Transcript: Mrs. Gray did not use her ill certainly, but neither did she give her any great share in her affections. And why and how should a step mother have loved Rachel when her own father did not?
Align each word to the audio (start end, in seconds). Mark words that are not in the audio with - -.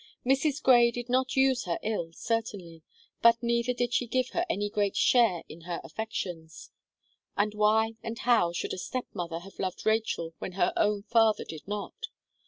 Mrs. 0.25 0.63
Gray 0.63 0.89
did 0.89 1.09
not 1.09 1.35
use 1.35 1.65
her 1.65 1.77
ill 1.83 2.11
certainly, 2.11 2.81
but 3.21 3.37
neither 3.43 3.71
did 3.71 3.93
she 3.93 4.07
give 4.07 4.29
her 4.29 4.47
any 4.49 4.67
great 4.67 4.97
share 4.97 5.43
in 5.47 5.61
her 5.61 5.79
affections. 5.83 6.71
And 7.37 7.53
why 7.53 7.97
and 8.01 8.17
how 8.17 8.51
should 8.51 8.73
a 8.73 8.79
step 8.79 9.05
mother 9.13 9.41
have 9.41 9.59
loved 9.59 9.85
Rachel 9.85 10.33
when 10.39 10.53
her 10.53 10.73
own 10.75 11.03
father 11.03 11.43
did 11.43 11.67
not? 11.67 12.07